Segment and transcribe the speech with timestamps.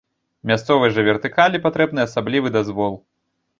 [0.51, 3.01] Мясцовай жа вертыкалі патрэбны асаблівы дазвол.